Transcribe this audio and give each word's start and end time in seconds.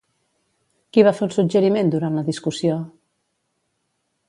Qui 0.95 1.03
va 1.07 1.13
fer 1.17 1.27
un 1.27 1.33
suggeriment 1.35 1.93
durant 1.97 2.17
la 2.21 2.25
discussió? 2.31 2.81